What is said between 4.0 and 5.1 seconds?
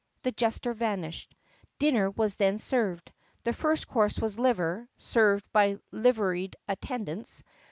was liver